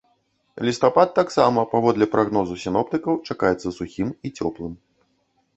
[0.67, 4.73] Лістапад таксама, паводле прагнозу сіноптыкаў, чакаецца сухім і цёплым.